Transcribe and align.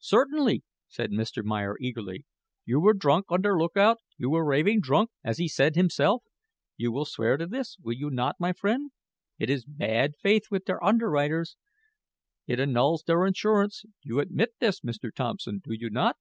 "Certainly," 0.00 0.64
said 0.86 1.12
Mr. 1.12 1.42
Meyer, 1.42 1.76
eagerly. 1.80 2.26
"You 2.66 2.78
were 2.78 2.92
drunk 2.92 3.32
on 3.32 3.40
der 3.40 3.56
lookout 3.58 3.96
you 4.18 4.28
were 4.28 4.44
raving 4.44 4.82
drunk, 4.82 5.08
as 5.24 5.38
he 5.38 5.48
said 5.48 5.76
himself. 5.76 6.22
You 6.76 6.92
will 6.92 7.06
swear 7.06 7.38
to 7.38 7.46
this, 7.46 7.78
will 7.80 7.94
you 7.94 8.10
not, 8.10 8.36
my 8.38 8.52
friend? 8.52 8.90
It 9.38 9.48
is 9.48 9.64
bad 9.64 10.12
faith 10.20 10.48
with 10.50 10.66
der 10.66 10.78
underwriters. 10.82 11.56
It 12.46 12.60
annuls 12.60 13.02
der 13.02 13.26
insurance. 13.26 13.86
You 14.02 14.20
admit 14.20 14.50
this, 14.60 14.80
Mr. 14.82 15.10
Thompson, 15.10 15.62
do 15.64 15.72
you 15.72 15.88
not?" 15.88 16.18